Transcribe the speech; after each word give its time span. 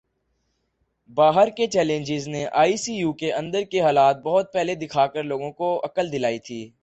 باہر 1.09 1.49
کے 1.57 1.67
چینلز 1.67 2.27
نے 2.27 2.45
آئی 2.53 2.77
سی 2.77 2.93
یو 2.93 3.11
کے 3.13 3.31
اندر 3.33 3.63
کے 3.71 3.81
حالات 3.81 4.21
بہت 4.23 4.51
پہلے 4.53 4.75
دکھا 4.75 5.07
کر 5.07 5.23
لوگوں 5.23 5.51
کو 5.53 5.75
عقل 5.85 6.11
دلائی 6.11 6.39
تھی 6.39 6.61